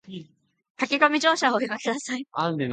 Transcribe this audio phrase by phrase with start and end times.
[0.77, 2.25] 駆け込み乗車はおやめ下さい